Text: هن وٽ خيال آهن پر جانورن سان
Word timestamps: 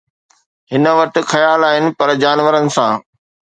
هن 0.71 0.85
وٽ 0.99 1.13
خيال 1.31 1.61
آهن 1.69 1.85
پر 1.99 2.09
جانورن 2.25 2.65
سان 2.79 2.93